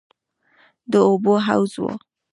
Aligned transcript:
د 0.91 0.93
اوبو 1.09 1.33
حوض 1.45 1.73
و. 1.81 1.83